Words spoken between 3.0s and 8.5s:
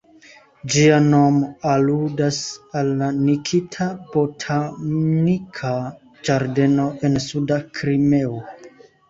la Nikita botanika ĝardeno, en suda Krimeo.